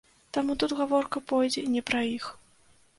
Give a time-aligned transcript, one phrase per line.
[0.37, 2.31] Таму тут гаворка пойдзе не пра іх.